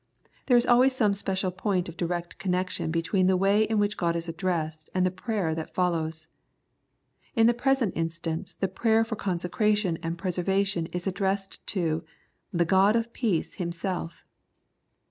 [0.47, 4.15] There is always some special point of direct connection between the way in which God
[4.15, 6.27] is addressed and the prayer that follows.
[7.35, 12.03] In the present instance the prayer for con secration and preservation is addressed to"
[12.59, 14.25] The God of Peace Himself."